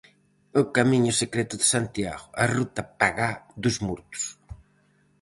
[0.61, 3.31] O camiño secreto de Santiago: a ruta pagá
[3.63, 4.21] dos mortos.